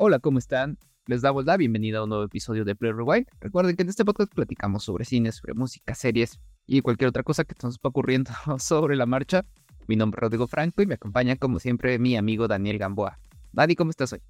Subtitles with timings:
[0.00, 0.78] Hola, ¿cómo están?
[1.06, 3.26] Les damos la bienvenida a un nuevo episodio de Play Rewind.
[3.40, 6.38] Recuerden que en este podcast platicamos sobre cine, sobre música, series
[6.68, 8.30] y cualquier otra cosa que nos va ocurriendo
[8.60, 9.44] sobre la marcha.
[9.88, 13.18] Mi nombre es Rodrigo Franco y me acompaña como siempre mi amigo Daniel Gamboa.
[13.50, 14.22] Dani, ¿cómo estás hoy?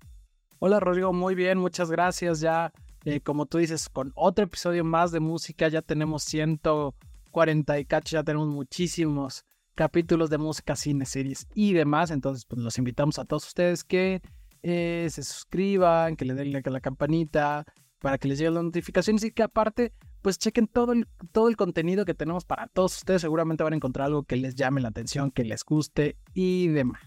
[0.59, 2.41] Hola Rodrigo, muy bien, muchas gracias.
[2.41, 2.73] Ya,
[3.05, 8.16] eh, como tú dices, con otro episodio más de música, ya tenemos 140 y cacho,
[8.16, 9.45] ya tenemos muchísimos
[9.75, 12.11] capítulos de música, cine, series y demás.
[12.11, 14.23] Entonces, pues los invitamos a todos ustedes que
[14.62, 17.65] eh, se suscriban, que le den like a la campanita
[18.01, 21.57] para que les lleguen las notificaciones y que aparte pues chequen todo el, todo el
[21.57, 23.23] contenido que tenemos para todos ustedes.
[23.23, 27.01] Seguramente van a encontrar algo que les llame la atención, que les guste y demás.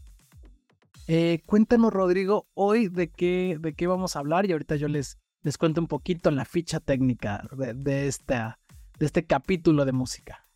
[1.08, 5.18] Eh, cuéntanos, Rodrigo, hoy de qué, de qué vamos a hablar y ahorita yo les,
[5.44, 10.48] les cuento un poquito la ficha técnica de, de este capítulo de música.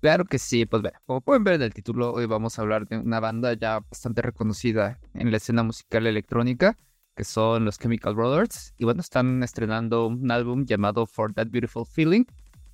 [0.00, 2.96] Claro que sí, pues como pueden ver en el título, hoy vamos a hablar de
[2.96, 6.78] una banda ya bastante reconocida en la escena musical electrónica,
[7.14, 8.72] que son los Chemical Brothers.
[8.78, 12.24] Y bueno, están estrenando un álbum llamado For That Beautiful Feeling,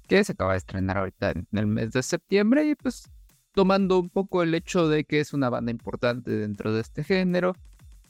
[0.07, 3.11] que se acaba de estrenar ahorita en el mes de septiembre y pues
[3.51, 7.57] tomando un poco el hecho de que es una banda importante dentro de este género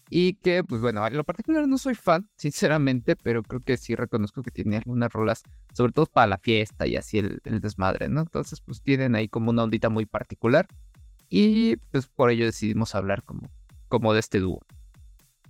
[0.08, 3.94] y que, pues bueno, en lo particular no soy fan, sinceramente, pero creo que sí
[3.94, 8.20] reconozco que tiene algunas rolas, sobre todo para la fiesta y así el, desmadre, ¿no?
[8.20, 10.68] Entonces, pues tienen ahí como una ondita muy particular
[11.28, 13.50] y pues por ello decidimos hablar como,
[13.88, 14.60] como de este dúo.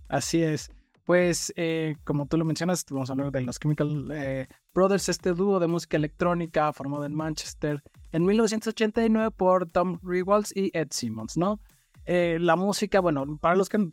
[0.09, 0.71] Así es.
[1.05, 5.34] Pues, eh, como tú lo mencionas, vamos a hablar de los Chemical eh, Brothers, este
[5.34, 11.37] dúo de música electrónica formado en Manchester en 1989 por Tom Rewalds y Ed Simmons,
[11.37, 11.61] ¿no?
[12.07, 13.91] Eh, la música, bueno, para los que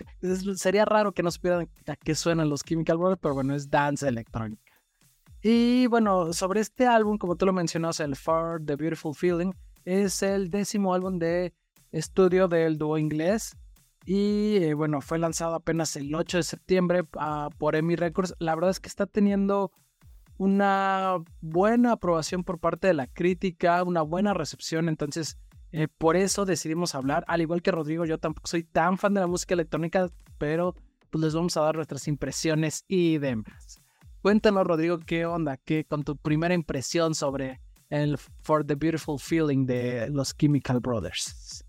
[0.55, 4.07] sería raro que no supieran a qué suenan los Chemical Brothers, pero bueno, es dance
[4.07, 4.71] electrónica.
[5.41, 9.51] Y bueno, sobre este álbum, como tú lo mencionas, el For the Beautiful Feeling,
[9.83, 11.53] es el décimo álbum de
[11.91, 13.57] estudio del dúo inglés.
[14.05, 18.35] Y eh, bueno, fue lanzado apenas el 8 de septiembre uh, por EMI Records.
[18.39, 19.71] La verdad es que está teniendo
[20.37, 24.87] una buena aprobación por parte de la crítica, una buena recepción.
[24.87, 25.37] Entonces,
[25.73, 27.25] eh, por eso decidimos hablar.
[27.27, 30.07] Al igual que Rodrigo, yo tampoco soy tan fan de la música electrónica,
[30.37, 30.75] pero
[31.09, 33.81] pues les vamos a dar nuestras impresiones y demás.
[34.21, 39.65] Cuéntanos, Rodrigo, qué onda, qué con tu primera impresión sobre el For the Beautiful Feeling
[39.65, 41.65] de los Chemical Brothers.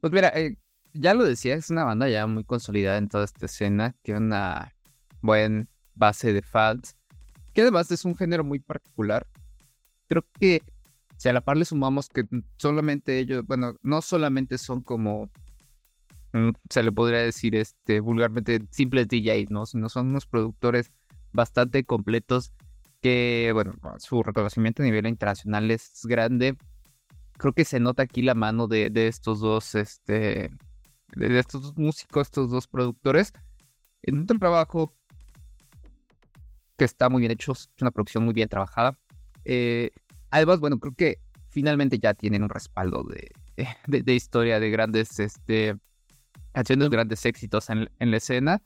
[0.00, 0.56] Pues mira, eh,
[0.92, 4.74] ya lo decía, es una banda ya muy consolidada en toda esta escena, que una
[5.20, 6.96] buena base de fans,
[7.54, 9.24] que además es un género muy particular.
[10.08, 10.62] Creo que
[11.22, 12.24] si a la par le sumamos que
[12.56, 15.30] solamente ellos, bueno, no solamente son como,
[16.32, 19.64] mm, se le podría decir este, vulgarmente simples DJs, ¿no?
[19.64, 20.90] Sino son unos productores
[21.32, 22.52] bastante completos
[23.00, 26.56] que, bueno, su reconocimiento a nivel internacional es grande.
[27.38, 30.50] Creo que se nota aquí la mano de, estos dos, este,
[31.14, 33.32] de estos dos músicos, estos dos productores,
[34.02, 34.96] en un trabajo
[36.76, 38.98] que está muy bien hecho, es una producción muy bien trabajada.
[39.44, 39.92] Eh,
[40.32, 41.18] Además, bueno, creo que
[41.50, 43.30] finalmente ya tienen un respaldo de,
[43.86, 45.76] de, historia de grandes, este,
[46.54, 48.62] haciendo grandes éxitos en, la escena.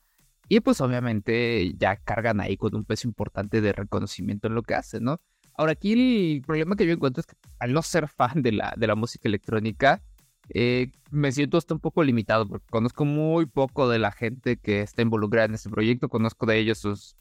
[0.49, 4.75] Y pues obviamente ya cargan ahí con un peso importante de reconocimiento en lo que
[4.75, 5.21] hacen, ¿no?
[5.55, 8.73] Ahora aquí el problema que yo encuentro es que al no ser fan de la,
[8.77, 10.01] de la música electrónica,
[10.51, 14.83] eh, me siento hasta un poco limitado porque conozco muy poco de la gente que
[14.83, 17.17] está involucrada en este proyecto, conozco de ellos sus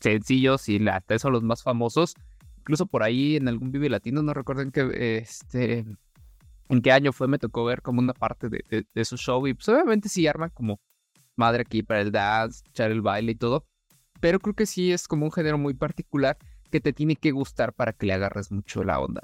[0.00, 2.14] sencillos y hasta eso los más famosos,
[2.60, 5.84] incluso por ahí en algún Vive Latino, no recuerdo en qué, este,
[6.68, 9.54] en qué año fue, me tocó ver como una parte de, de, su show y
[9.54, 10.80] pues obviamente sí arma como
[11.36, 13.66] madre aquí para el dance, echar el baile y todo,
[14.20, 16.36] pero creo que sí es como un género muy particular
[16.70, 19.22] que te tiene que gustar para que le agarres mucho la onda.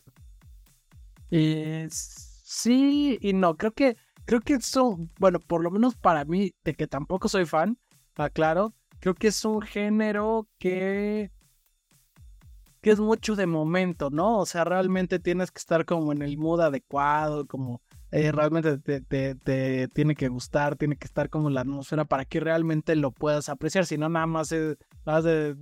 [1.30, 6.52] Eh, sí y no, creo que, creo que eso, bueno, por lo menos para mí,
[6.64, 7.78] de que tampoco soy fan,
[8.32, 11.30] claro, creo que es un género que
[12.84, 14.40] que es mucho de momento, ¿no?
[14.40, 17.80] O sea, realmente tienes que estar como en el mood adecuado, como
[18.10, 22.94] eh, realmente te, tiene que gustar, tiene que estar como la atmósfera para que realmente
[22.94, 24.54] lo puedas apreciar, si no nada más
[25.02, 25.56] vas de,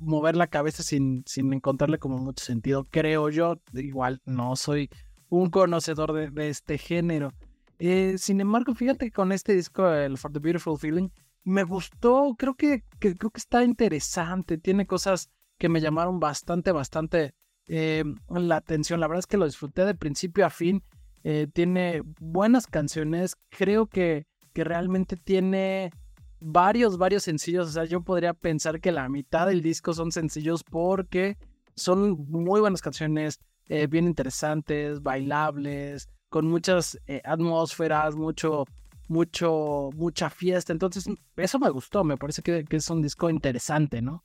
[0.00, 4.90] mover la cabeza sin, sin encontrarle como mucho sentido, creo yo, igual no soy
[5.30, 7.32] un conocedor de, este género.
[7.78, 11.08] Eh, sin embargo, fíjate que con este disco, el For the Beautiful Feeling,
[11.42, 15.30] me gustó, creo que creo que está interesante, tiene cosas
[15.60, 17.34] que me llamaron bastante, bastante
[17.68, 18.98] eh, la atención.
[18.98, 20.82] La verdad es que lo disfruté de principio a fin.
[21.22, 23.36] Eh, tiene buenas canciones.
[23.50, 25.92] Creo que, que realmente tiene
[26.40, 27.68] varios, varios sencillos.
[27.68, 31.36] O sea, yo podría pensar que la mitad del disco son sencillos porque
[31.76, 38.64] son muy buenas canciones, eh, bien interesantes, bailables, con muchas atmósferas, mucho,
[39.08, 40.72] mucho, mucha fiesta.
[40.72, 41.04] Entonces,
[41.36, 44.24] eso me gustó, me parece que, que es un disco interesante, ¿no?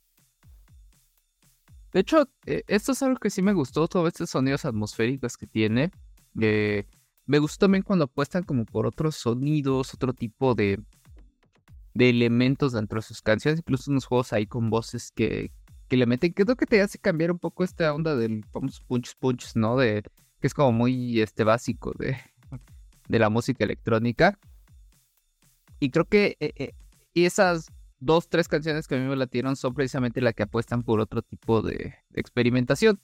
[1.96, 5.46] De hecho, eh, esto es algo que sí me gustó, todos estos sonidos atmosféricos que
[5.46, 5.90] tiene.
[6.38, 6.84] Eh,
[7.24, 10.78] me gustó también cuando apuestan como por otros sonidos, otro tipo de,
[11.94, 15.52] de elementos dentro de sus canciones, incluso unos juegos ahí con voces que,
[15.88, 19.16] que le meten, lo que te hace cambiar un poco esta onda del famoso punch
[19.18, 19.78] punch, ¿no?
[19.78, 20.02] De
[20.38, 22.18] que es como muy este básico de,
[23.08, 24.38] de la música electrónica.
[25.80, 26.74] Y creo que eh,
[27.14, 30.82] y esas dos, tres canciones que a mí me latieron son precisamente las que apuestan
[30.82, 33.00] por otro tipo de, experimentación.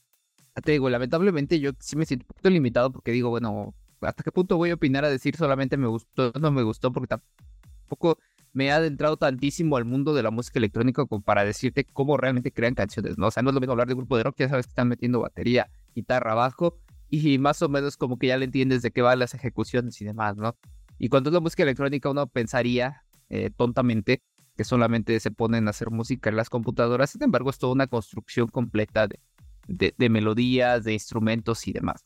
[0.63, 4.31] Te digo, lamentablemente yo sí me siento un poquito limitado porque digo, bueno, ¿hasta qué
[4.33, 6.93] punto voy a opinar a decir solamente me gustó, no me gustó?
[6.93, 8.19] Porque tampoco
[8.53, 12.53] me he adentrado tantísimo al mundo de la música electrónica como para decirte cómo realmente
[12.53, 13.29] crean canciones, ¿no?
[13.29, 14.89] O sea, no es lo mismo hablar de grupo de rock, ya sabes que están
[14.89, 16.79] metiendo batería, guitarra, bajo,
[17.09, 20.05] y más o menos como que ya le entiendes de qué van las ejecuciones y
[20.05, 20.57] demás, ¿no?
[20.99, 24.23] Y cuando es la música electrónica uno pensaría eh, tontamente
[24.65, 27.11] solamente se ponen a hacer música en las computadoras.
[27.11, 32.05] Sin embargo, es toda una construcción completa de, de, melodías, de instrumentos y demás.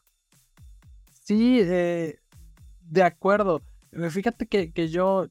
[1.11, 2.19] Sí, eh,
[2.81, 3.63] de acuerdo.
[3.93, 5.27] Eh, fíjate que, que yo,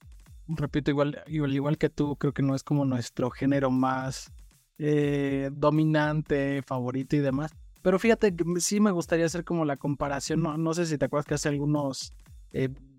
[0.47, 4.31] repito, igual, igual, que tú, creo que no es como nuestro género más
[4.77, 7.51] eh, dominante, favorito y demás.
[7.81, 10.41] Pero fíjate sí me gustaría hacer como la comparación.
[10.41, 12.13] No, no sé si te acuerdas que hace algunos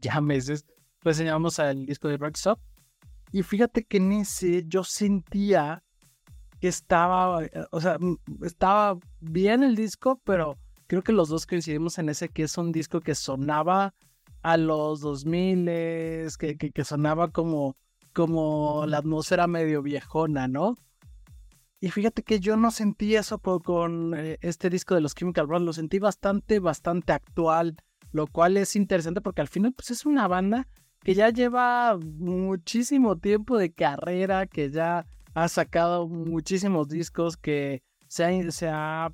[0.00, 0.66] ya meses
[1.06, 2.36] reseñamos al disco de Rock
[3.32, 5.82] y fíjate que en ese yo sentía
[6.60, 7.98] que estaba, eh, o sea,
[8.42, 10.56] estaba bien el disco, pero
[10.86, 13.94] creo que los dos coincidimos en ese que es un disco que sonaba
[14.42, 15.66] a los 2000,
[16.38, 17.76] que, que, que sonaba como,
[18.12, 20.76] como la atmósfera medio viejona, ¿no?
[21.80, 25.66] Y fíjate que yo no sentí eso con eh, este disco de los Chemical Brothers,
[25.66, 27.76] lo sentí bastante, bastante actual,
[28.12, 30.66] lo cual es interesante porque al final pues es una banda
[31.06, 38.24] que ya lleva muchísimo tiempo de carrera, que ya ha sacado muchísimos discos, que se
[38.68, 39.12] ha,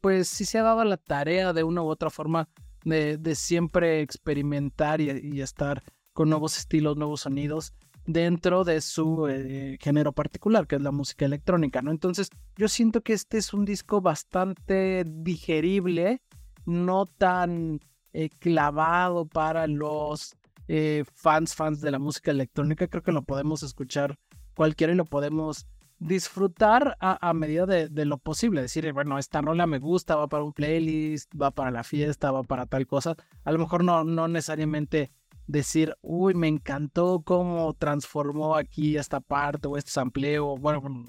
[0.00, 2.48] pues sí se ha dado la tarea de una u otra forma
[2.86, 5.82] de, siempre experimentar y, estar
[6.14, 7.74] con nuevos estilos, nuevos sonidos
[8.06, 11.90] dentro de su eh, género particular, que es la música electrónica, ¿no?
[11.90, 16.22] Entonces, yo siento que este es un disco bastante digerible,
[16.64, 17.80] no tan
[18.14, 20.34] eh, clavado para los
[20.68, 24.18] eh, fans, fans de la música electrónica, creo que lo podemos escuchar
[24.54, 25.66] cualquiera y lo podemos
[25.98, 28.60] disfrutar a, medida de, lo posible.
[28.62, 32.42] Decir, bueno, esta rola me gusta, va para un playlist, va para la fiesta, va
[32.42, 33.16] para tal cosa.
[33.44, 35.10] A lo mejor no, no necesariamente
[35.46, 40.56] decir, uy, me encantó cómo transformó aquí esta parte o este sampleo.
[40.58, 41.06] Bueno,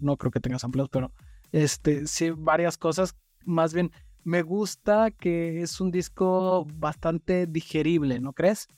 [0.00, 1.12] no creo que tenga sampleos, pero
[1.52, 3.14] este, sí, varias cosas.
[3.44, 3.92] Más bien,
[4.24, 8.68] me gusta que es un disco bastante digerible, ¿no crees?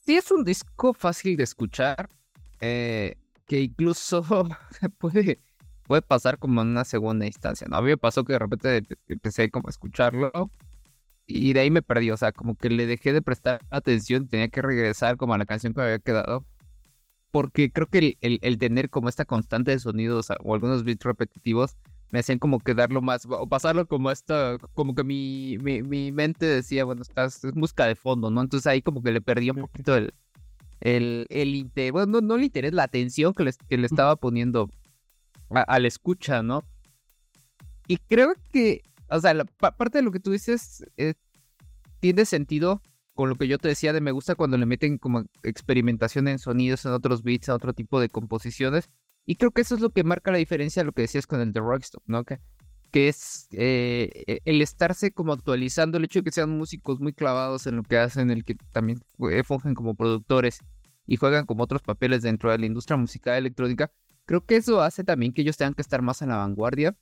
[0.00, 2.08] Sí es un disco fácil de escuchar,
[2.60, 3.16] eh,
[3.46, 4.22] que incluso
[4.98, 5.40] puede,
[5.84, 7.76] puede pasar como en una segunda instancia, ¿no?
[7.76, 10.50] A mí me pasó que de repente empecé como a escucharlo
[11.26, 14.48] y de ahí me perdí, o sea, como que le dejé de prestar atención, tenía
[14.48, 16.44] que regresar como a la canción que me había quedado,
[17.30, 21.76] porque creo que el, el tener como esta constante de sonidos o algunos beats repetitivos
[22.10, 26.46] me hacían como que darlo más, o pasarlo como esta, como que mi, mi, mente
[26.46, 28.40] decía, bueno, estás, es música de fondo, ¿no?
[28.40, 30.12] Entonces ahí como que le perdí un poquito el,
[30.80, 34.68] el, el interés, bueno, no, el interés, la atención que le, que le estaba poniendo
[35.50, 36.64] a, la escucha, ¿no?
[37.86, 41.14] Y creo que, o sea, la, parte de lo que tú dices eh,
[42.00, 42.82] tiene sentido
[43.14, 46.38] con lo que yo te decía de me gusta cuando le meten como experimentación en
[46.38, 48.88] sonidos, en otros beats, en otro tipo de composiciones.
[49.30, 51.40] Y creo que eso es lo que marca la diferencia de lo que decías con
[51.40, 52.24] el The Rockstop, ¿no?
[52.24, 52.40] Que,
[52.90, 57.12] que es eh, e, el estarse como actualizando, el hecho de que sean músicos muy
[57.12, 59.00] clavados en lo que hacen, el que también
[59.44, 60.58] fungen como productores
[61.06, 63.92] y juegan como otros papeles dentro de la industria musical electrónica,
[64.24, 66.96] creo que eso hace también que ellos tengan que estar más en la vanguardia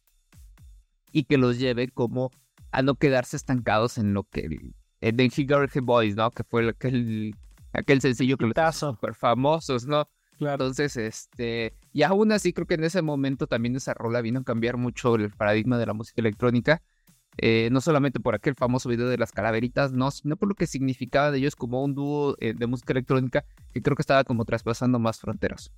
[1.13, 2.31] y que los lleve como
[2.73, 6.31] a no quedarse estancados en lo que el de He Boys, ¿no?
[6.31, 7.35] Que fue aquel,
[7.73, 10.07] aquel sencillo que los super famosos, ¿no?
[10.41, 14.45] Entonces, este, y aún así creo que en ese momento también esa rola vino a
[14.45, 16.83] cambiar mucho el paradigma de la música electrónica.
[17.41, 20.67] Eh, no solamente por aquel famoso video de las calaveritas, no, sino por lo que
[20.67, 24.45] significaba de ellos como un dúo eh, de música electrónica que creo que estaba como
[24.45, 25.71] traspasando más fronteras.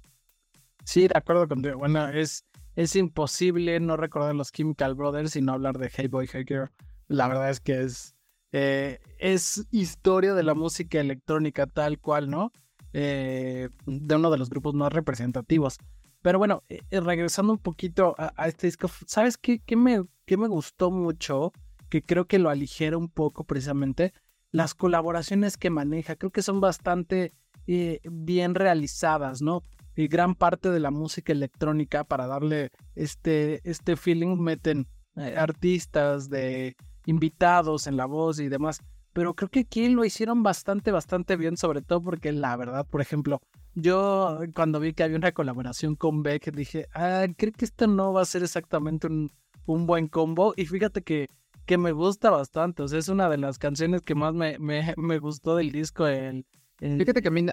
[0.85, 1.77] Sí, de acuerdo contigo.
[1.77, 6.29] Bueno, es, es imposible no recordar los Chemical Brothers y no hablar de Hey Boy,
[6.33, 6.71] Hey Girl.
[7.09, 8.15] La verdad es que es,
[8.53, 12.53] eh, es historia de la música electrónica tal cual, ¿no?
[12.93, 15.79] Eh, de uno de los grupos más representativos.
[16.23, 20.49] Pero bueno, eh, eh, regresando un poquito a, este disco, ¿sabes qué, me, qué me
[20.49, 21.53] gustó mucho?
[21.89, 24.13] Que creo que lo aligera un poco precisamente.
[24.53, 26.17] las colaboraciones que maneja.
[26.17, 27.33] Creo que son bastante
[27.67, 29.63] bien realizadas, ¿no?
[29.95, 36.75] Y gran parte de la música electrónica para darle este, este feeling meten artistas de
[37.07, 38.81] invitados en la voz y demás.
[39.21, 43.03] Pero creo que aquí lo hicieron bastante, bastante bien, sobre todo porque la verdad, por
[43.03, 43.43] ejemplo,
[43.75, 48.15] yo cuando vi que había una colaboración con Beck, dije, ah, creo que esto no
[48.15, 49.31] va a ser exactamente un,
[49.67, 50.55] un buen combo.
[50.57, 51.29] Y fíjate que,
[51.67, 54.95] que me gusta bastante, o sea, es una de las canciones que más me, me,
[54.97, 56.07] me gustó del disco.
[56.07, 56.47] El,
[56.79, 57.45] Fíjate que a mí,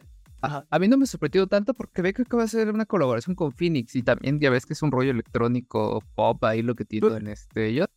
[0.41, 3.93] a, mí no me sorprendió tanto porque Beck acaba de hacer una colaboración con Phoenix
[3.97, 7.27] y también ya ves que es un rollo electrónico pop ahí lo que tiene en
[7.27, 7.73] este...
[7.73, 7.87] Yo,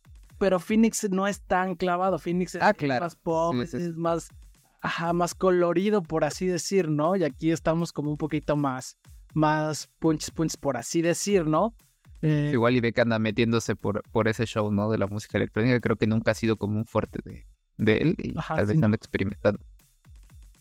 [0.41, 2.17] pero Phoenix no es tan clavado.
[2.17, 4.29] Phoenix es, ah, más pop, es, más,
[4.81, 7.15] ajá, más colorido, por así decir, ¿no?
[7.15, 8.97] Y aquí estamos como un poquito más,
[9.35, 11.75] más punch, punch, por así decir, ¿no?
[12.23, 14.89] Eh, Igual y anda metiéndose por, por ese show, ¿no?
[14.89, 15.79] De la música electrónica.
[15.79, 17.45] Creo que nunca ha sido como un fuerte de,
[17.77, 19.63] de él y está dejando experimentando.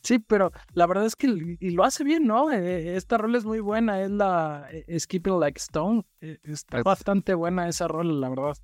[0.03, 2.53] Sí, pero la verdad es que y lo hace bien, ¿no?
[2.53, 4.69] Eh, esta rol es muy buena, es la
[4.99, 6.05] Skipping Like Stone.
[6.21, 8.59] Eh, está bastante buena esa rol, la verdad.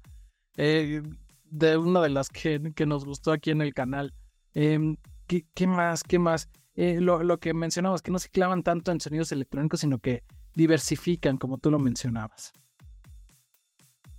[0.56, 1.02] Eh,
[1.44, 4.14] de una de las que, que, nos gustó aquí en el canal.
[4.54, 4.96] Em,
[5.26, 6.02] ¿qué, más?
[6.02, 6.48] ¿Qué más?
[6.74, 10.24] Eh, lo, lo, que mencionabas, que no se clavan tanto en sonidos electrónicos, sino que
[10.54, 12.52] diversifican, como tú lo mencionabas.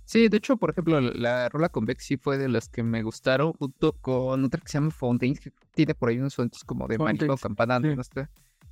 [0.08, 3.02] Sí, de hecho, por ejemplo, la rola con Beck sí fue de las que me
[3.02, 6.88] gustaron, junto con otra que se llama Fountains, que tiene por ahí unos sonidos como
[6.88, 8.26] de mágico, campana, no sé.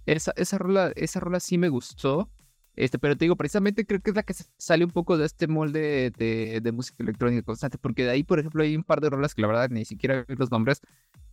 [0.06, 2.30] Esa, esa, rola, esa rola sí me gustó.
[2.76, 5.48] Este, pero te digo, precisamente creo que es la que sale un poco de este
[5.48, 9.34] molde de, música electrónica constante, porque de ahí, por ejemplo, hay un par de rolas
[9.34, 10.82] que la verdad ni siquiera los nombres,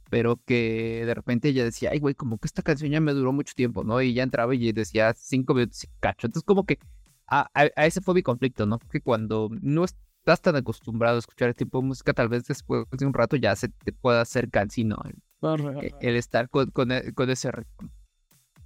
[0.09, 3.33] pero que de repente ella decía, ay, güey, como que esta canción ya me duró
[3.33, 4.01] mucho tiempo, ¿no?
[4.01, 6.27] Y ya entraba y decía cinco minutos y cacho.
[6.27, 6.79] Entonces, como que
[7.27, 8.79] a, ese fue mi conflicto, ¿no?
[8.79, 12.85] Que cuando no estás tan acostumbrado a escuchar este tipo de música, tal vez después
[12.89, 17.29] de un rato ya se te pueda hacer cansino el, el, estar con, e, con,
[17.29, 17.89] ese ritmo.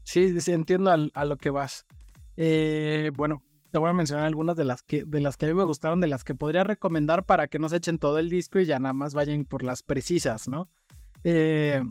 [0.04, 1.88] Sí, sí, entiendo a lo que vas.
[2.38, 5.56] Eh, bueno, te voy a mencionar algunas de las que de las que a mí
[5.56, 8.60] me gustaron, de las que podría recomendar para que no se echen todo el disco
[8.60, 10.70] y ya nada más vayan por las precisas, ¿no?
[11.24, 11.84] Eh,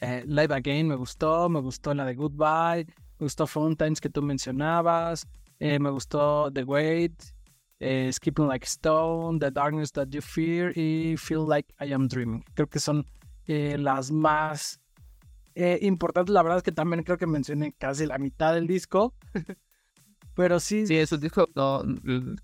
[0.00, 4.22] eh, Live Again me gustó, me gustó la de Goodbye, me gustó Fountains que tú
[4.22, 5.28] mencionabas,
[5.60, 7.22] me gustó The Wait,
[8.10, 12.44] Skipping Like Stone, The Darkness That You Fear y Feel Like I Am Dreaming.
[12.54, 13.06] Creo que son
[13.46, 14.80] las más
[15.54, 19.14] eh, importante, la verdad es que también creo que mencioné casi la mitad del disco.
[20.34, 20.84] Pero sí.
[20.86, 21.82] Sí, es un disco no,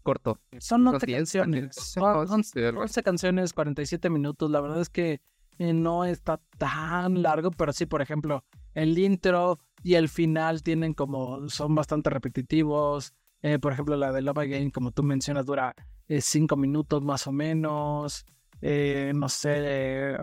[0.03, 0.39] corto.
[0.59, 1.75] Son 11 canciones.
[1.75, 4.49] Son 11 canciones, 47 minutos.
[4.49, 5.21] La verdad es que
[5.59, 10.95] eh, no está tan largo, pero sí, por ejemplo, el intro y el final tienen
[10.95, 11.49] como.
[11.49, 13.13] son bastante repetitivos.
[13.43, 15.75] Eh, por ejemplo, la de Love Again, como tú mencionas, dura
[16.09, 18.25] 5 minutos más o menos.
[18.63, 20.17] no sé,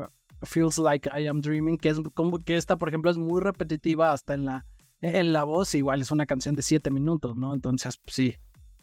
[0.44, 4.12] Feels Like I Am Dreaming, que es como que esta, por ejemplo, es muy repetitiva
[4.12, 4.66] hasta en la,
[5.02, 7.54] en la voz, igual es una canción de siete minutos, ¿no?
[7.54, 8.36] Entonces, pues, sí,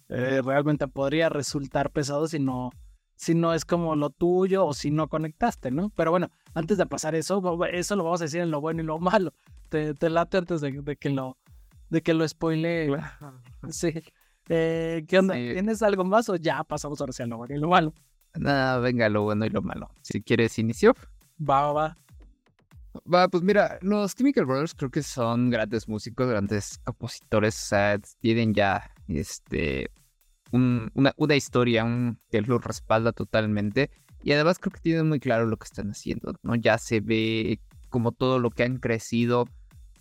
[0.08, 2.70] eh, realmente podría resultar pesado si no,
[3.16, 5.90] si no es como lo tuyo o si no conectaste, ¿no?
[5.90, 7.42] Pero bueno, antes de pasar eso,
[7.73, 9.32] eso lo vamos a decir en lo bueno y lo malo.
[9.68, 11.37] Te, te late antes de, que lo
[11.90, 12.90] de que lo spoile.
[13.70, 13.94] Sí.
[14.50, 15.32] Eh, ¿Qué onda?
[15.32, 17.94] ¿Tienes algo más o ya pasamos ahora hacia lo bueno y lo malo?
[18.34, 19.90] Nada, venga, lo bueno y lo malo.
[20.02, 20.94] Si quieres, inicio.
[21.38, 21.97] Va, va,
[23.12, 23.29] va.
[23.29, 28.55] pues mira, los Chemical Brothers creo que son grandes músicos, grandes compositores, o sea, tienen
[28.55, 29.91] ya este,
[30.53, 33.91] una, historia un, que los respalda totalmente.
[34.23, 36.55] Y además creo que tienen muy claro lo que están haciendo, ¿no?
[36.55, 37.61] Ya se ve
[37.91, 39.47] como todo lo que han crecido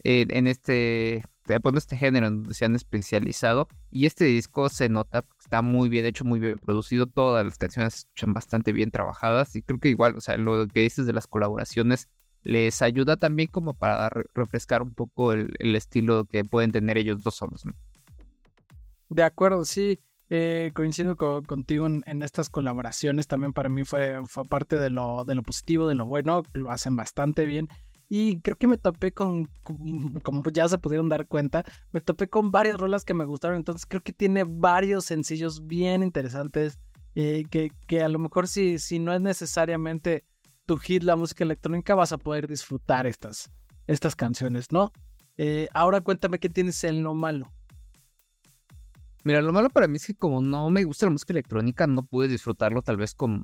[0.05, 3.67] en este pues, este género en donde se han especializado.
[3.91, 7.07] Y este disco se nota, está muy bien hecho, muy bien producido.
[7.07, 9.55] Todas las canciones se escuchan bastante bien trabajadas.
[9.55, 12.09] Y creo que igual, o sea, lo que dices de las colaboraciones
[12.43, 17.35] les ayuda también como para refrescar un poco el, estilo que pueden tener ellos dos
[17.35, 17.63] solos.
[19.09, 19.99] De acuerdo, sí.
[20.29, 23.27] Eh, coincido contigo en, estas colaboraciones.
[23.27, 26.43] También para mí fue, fue parte de lo, de lo positivo, de lo bueno.
[26.53, 27.69] Lo hacen bastante bien.
[28.09, 29.49] Y creo que me topé con,
[30.23, 33.57] como ya se pudieron dar cuenta, me topé con varias rolas que me gustaron.
[33.57, 36.79] Entonces creo que tiene varios sencillos bien interesantes.
[37.15, 40.25] Eh, que, que, a lo mejor si, si no es necesariamente
[40.65, 43.51] tu hit la música electrónica, vas a poder disfrutar estas,
[43.87, 44.91] estas canciones, ¿no?
[45.37, 47.51] Eh, ahora cuéntame qué tienes en lo malo.
[49.23, 52.03] Mira, lo malo para mí es que como no me gusta la música electrónica, no
[52.03, 53.43] pude disfrutarlo tal vez con,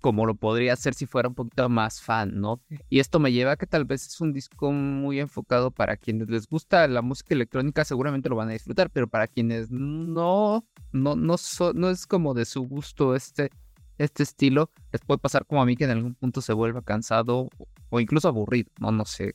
[0.00, 2.60] como lo podría hacer si fuera un poquito más fan, ¿no?
[2.88, 6.28] Y esto me lleva a que tal vez es un disco muy enfocado para quienes
[6.28, 11.16] les gusta la música electrónica, seguramente lo van a disfrutar, pero para quienes no, no,
[11.16, 11.36] no,
[11.74, 13.50] no es como de su gusto este,
[13.98, 17.48] este estilo, les puede pasar como a mí que en algún punto se vuelva cansado
[17.90, 19.34] o incluso aburrido, no, no sé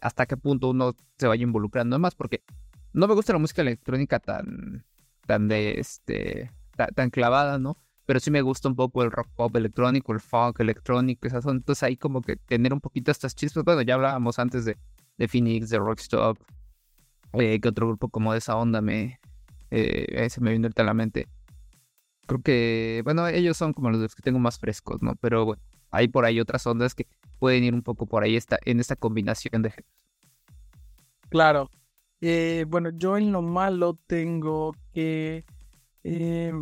[0.00, 2.42] hasta qué punto uno se vaya involucrando más, porque
[2.92, 4.84] no me gusta la música electrónica tan,
[5.26, 6.50] tan de este,
[6.94, 7.76] tan, clavada, ¿no?
[8.12, 11.56] Pero sí me gusta un poco el rock pop electrónico, el funk electrónico, esas son.
[11.56, 13.64] Entonces ahí como que tener un poquito estas chispas.
[13.64, 14.76] Bueno, ya hablábamos antes de,
[15.16, 16.36] de Phoenix, de Rockstop,
[17.32, 19.18] eh, que otro grupo como de esa onda me,
[19.70, 21.26] eh, se me vino a la mente.
[22.26, 25.14] Creo que, bueno, ellos son como los que tengo más frescos, ¿no?
[25.16, 27.06] Pero bueno, hay por ahí otras ondas que
[27.38, 29.92] pueden ir un poco por ahí esta, en esta combinación de géneros.
[31.30, 31.70] Claro.
[32.20, 35.46] Eh, bueno, yo en lo malo tengo que...
[36.04, 36.52] Eh,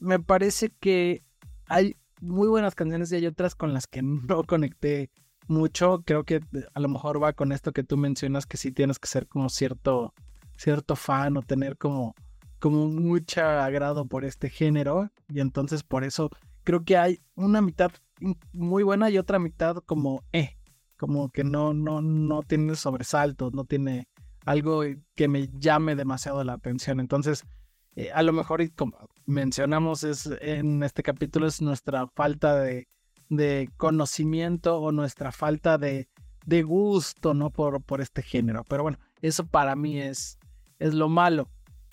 [0.00, 1.22] me parece que
[1.66, 5.10] hay muy buenas canciones y hay otras con las que no conecté
[5.48, 6.02] mucho.
[6.04, 6.40] Creo que
[6.74, 9.48] a lo mejor va con esto que tú mencionas, que sí tienes que ser como
[9.48, 10.14] cierto,
[10.56, 12.14] cierto fan o tener como,
[12.58, 15.10] como mucho agrado por este género.
[15.28, 16.30] Y entonces por eso
[16.64, 17.90] creo que hay una mitad
[18.52, 20.56] muy buena y otra mitad como eh,
[20.96, 24.08] como que no, no, no tiene sobresaltos, no tiene
[24.44, 24.82] algo
[25.14, 27.00] que me llame demasiado la atención.
[27.00, 27.44] Entonces,
[27.96, 32.88] eh, a lo mejor, como mencionamos es, en este capítulo, es nuestra falta de,
[33.28, 36.08] de conocimiento o nuestra falta de,
[36.44, 37.50] de gusto, ¿no?
[37.50, 38.64] Por, por este género.
[38.68, 40.38] Pero bueno, eso para mí es,
[40.78, 41.48] es lo malo.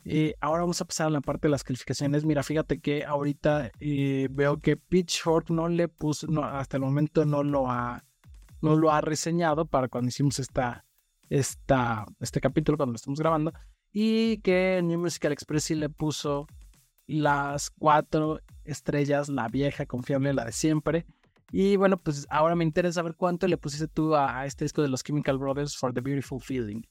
[0.05, 2.25] Eh, ahora vamos a pasar a la parte de las calificaciones.
[2.25, 7.25] Mira, fíjate que ahorita eh, veo que Pitchfork no le puso, no, hasta el momento
[7.25, 8.03] no lo ha,
[8.61, 10.85] no lo ha reseñado para cuando hicimos esta,
[11.29, 13.53] esta, este capítulo, cuando lo estamos grabando.
[13.93, 16.47] Y que New Musical Express sí le puso
[17.07, 21.05] las cuatro estrellas, la vieja, confiable, la de siempre.
[21.51, 24.87] Y bueno, pues ahora me interesa saber cuánto le pusiste tú a, este disco de
[24.87, 26.81] los Chemical Brothers for the Beautiful Feeling.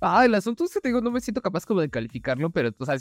[0.00, 2.70] Ah, el asunto es que te digo, no me siento capaz como de calificarlo, pero
[2.76, 2.96] o sea,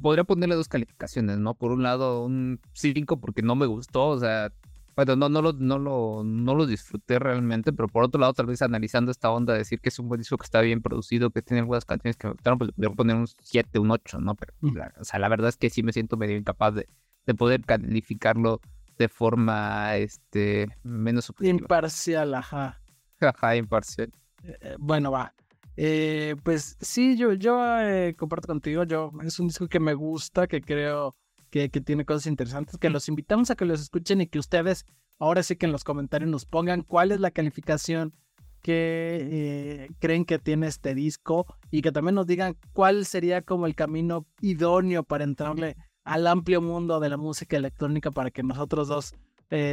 [0.00, 1.54] podría ponerle dos calificaciones, ¿no?
[1.54, 4.50] Por un lado, un 5 porque no me gustó, o sea,
[4.98, 8.46] bueno, no, no, lo, no, lo, no lo disfruté realmente, pero por otro lado, tal
[8.46, 11.40] vez analizando esta onda, decir que es un buen disco que está bien producido, que
[11.40, 14.34] tiene algunas canciones que me gustaron, pues le poner un 7, un 8, ¿no?
[14.34, 14.76] Pero, mm.
[15.00, 16.88] o sea, la verdad es que sí me siento medio incapaz de,
[17.26, 18.60] de poder calificarlo
[18.98, 22.82] de forma, este, menos Imparcial, ajá.
[23.20, 24.10] Ajá, imparcial.
[24.42, 25.32] Eh, eh, bueno, va.
[25.76, 30.48] Eh, pues sí, yo, yo eh, comparto contigo, yo es un disco que me gusta,
[30.48, 31.14] que creo
[31.50, 34.84] que, que, tiene cosas interesantes, que los invitamos a que los escuchen y que ustedes
[35.18, 38.14] ahora sí que en los comentarios nos pongan cuál es la calificación
[38.62, 43.66] que eh, creen que tiene este disco y que también nos digan cuál sería como
[43.66, 48.88] el camino idóneo para entrarle al amplio mundo de la música electrónica para que nosotros
[48.88, 49.14] dos,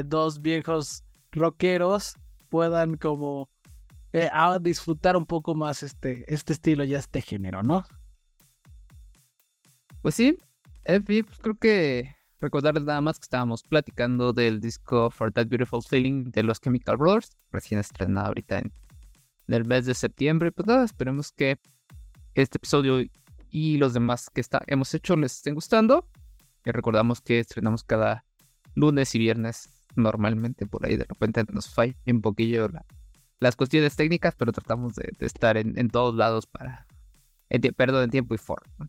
[0.06, 2.16] dos viejos rockeros
[2.50, 3.50] puedan como
[4.14, 7.84] eh, a disfrutar un poco más este, este estilo y este género, ¿no?
[10.02, 10.38] Pues sí,
[10.86, 15.48] en fin, pues creo que recordarles nada más que estábamos platicando del disco For That
[15.48, 18.72] Beautiful Feeling de los Chemical Brothers, recién estrenado ahorita en,
[19.48, 20.52] el mes de septiembre.
[20.52, 21.60] Pues nada, esperemos que
[22.34, 23.04] este episodio
[23.50, 26.08] y los demás que hemos hecho les estén gustando.
[26.66, 28.26] Y recordamos que estrenamos cada
[28.74, 32.86] lunes y viernes normalmente por ahí de repente nos falla un poquillo la,
[33.40, 36.86] las cuestiones técnicas, pero tratamos de, estar en, todos lados para,
[37.50, 38.88] en, perdón, en tiempo y forma.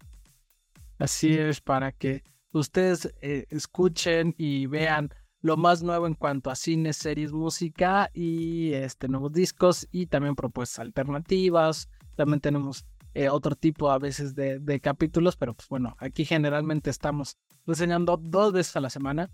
[0.98, 5.10] Así es, para que ustedes eh, escuchen y vean
[5.42, 10.34] lo más nuevo en cuanto a cine, series, música y este, nuevos discos y también
[10.34, 11.88] propuestas alternativas.
[12.16, 16.90] También tenemos eh, otro tipo a veces de, de, capítulos, pero pues bueno, aquí generalmente
[16.90, 19.30] estamos reseñando dos veces a la semana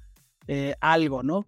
[0.47, 1.47] eh, algo, ¿no?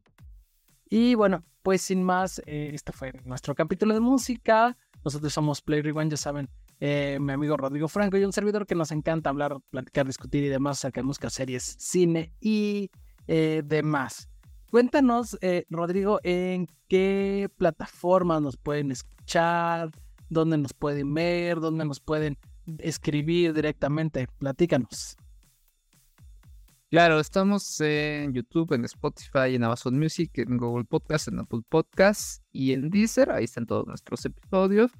[0.88, 4.76] Y bueno, pues sin más, eh, este fue nuestro capítulo de música.
[5.04, 6.48] Nosotros somos Play Rewind, ya saben,
[6.86, 10.48] eh, mi amigo Rodrigo Franco y un servidor que nos encanta hablar, platicar, discutir y
[10.48, 12.90] demás acerca de música, series, cine y
[13.26, 14.28] eh, demás.
[14.70, 15.38] Cuéntanos,
[15.70, 19.90] Rodrigo, en qué plataformas nos pueden escuchar,
[20.28, 22.36] dónde nos pueden ver, dónde nos pueden
[22.78, 24.26] escribir directamente.
[24.38, 25.16] Platícanos.
[26.90, 32.44] Claro, estamos en YouTube, en Spotify, en Amazon Music, en Google Podcast, en Apple Podcast
[32.52, 33.32] y en Deezer.
[33.32, 34.92] Ahí están todos nuestros episodios.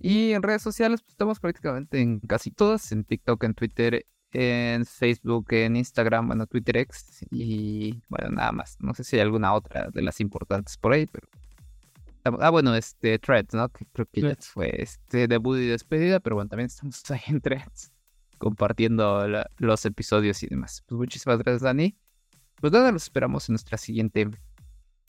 [0.00, 4.84] Y en redes sociales, pues estamos prácticamente en casi todas: en TikTok, en Twitter, en
[4.84, 8.76] Facebook, en Instagram, bueno, Twitter X y bueno, nada más.
[8.80, 11.28] No sé si hay alguna otra de las importantes por ahí, pero.
[12.40, 13.68] Ah, bueno, este Threads, ¿no?
[13.68, 17.40] Que creo que ya fue este debut y despedida, pero bueno, también estamos ahí en
[17.40, 17.92] Threads
[18.38, 19.26] compartiendo
[19.58, 20.82] los episodios y demás.
[20.86, 21.96] Pues muchísimas gracias, Dani.
[22.60, 24.28] Pues nada, los esperamos en nuestra siguiente,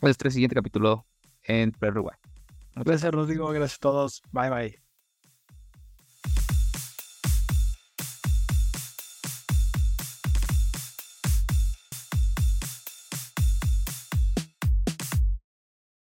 [0.02, 1.06] nuestro siguiente capítulo
[1.44, 2.10] en Perú.
[2.76, 3.48] Gracias, Rodrigo.
[3.50, 4.22] Gracias a todos.
[4.32, 4.85] Bye, bye.